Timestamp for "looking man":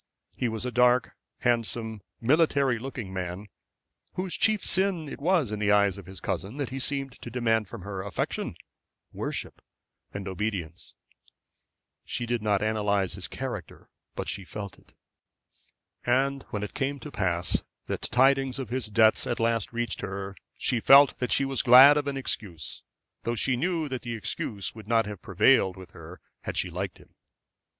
2.79-3.49